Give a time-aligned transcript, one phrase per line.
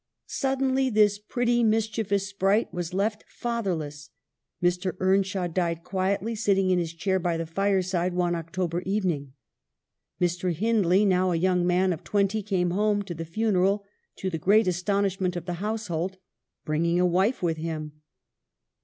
[0.25, 4.09] Suddenly this pretty, mischievous sprite was left fatherless;
[4.59, 4.95] Mr.
[4.99, 9.33] Earnshaw died quietly, sit ting in his chair by the fireside one October evening.
[10.19, 10.53] Mr.
[10.55, 13.85] Hindley, now a young man of twenty, came home to the funeral,
[14.15, 16.17] to the great astonishment of the household
[16.65, 18.01] bringing a wife with him.